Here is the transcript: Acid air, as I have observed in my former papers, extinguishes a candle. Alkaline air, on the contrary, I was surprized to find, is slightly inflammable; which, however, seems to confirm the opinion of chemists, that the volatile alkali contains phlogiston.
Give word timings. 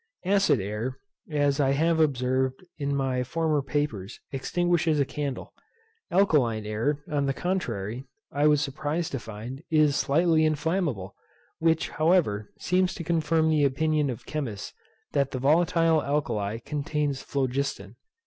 Acid 0.25 0.59
air, 0.59 0.97
as 1.29 1.59
I 1.59 1.73
have 1.73 1.99
observed 1.99 2.63
in 2.79 2.95
my 2.95 3.23
former 3.23 3.61
papers, 3.61 4.19
extinguishes 4.31 4.99
a 4.99 5.05
candle. 5.05 5.53
Alkaline 6.09 6.65
air, 6.65 7.03
on 7.07 7.27
the 7.27 7.35
contrary, 7.35 8.05
I 8.31 8.47
was 8.47 8.61
surprized 8.61 9.11
to 9.11 9.19
find, 9.19 9.61
is 9.69 9.95
slightly 9.95 10.43
inflammable; 10.43 11.13
which, 11.59 11.89
however, 11.89 12.49
seems 12.57 12.95
to 12.95 13.03
confirm 13.03 13.51
the 13.51 13.63
opinion 13.63 14.09
of 14.09 14.25
chemists, 14.25 14.73
that 15.11 15.29
the 15.29 15.37
volatile 15.37 16.01
alkali 16.01 16.57
contains 16.61 17.21
phlogiston. 17.21 17.95